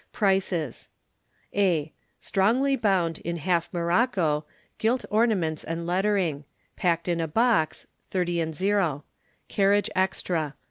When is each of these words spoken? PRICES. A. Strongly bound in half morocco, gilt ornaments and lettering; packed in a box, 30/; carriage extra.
PRICES. 0.13 0.89
A. 1.53 1.93
Strongly 2.19 2.75
bound 2.75 3.19
in 3.19 3.37
half 3.37 3.71
morocco, 3.71 4.45
gilt 4.79 5.05
ornaments 5.11 5.63
and 5.63 5.85
lettering; 5.85 6.43
packed 6.75 7.07
in 7.07 7.21
a 7.21 7.27
box, 7.27 7.85
30/; 8.09 9.03
carriage 9.47 9.91
extra. 9.95 10.55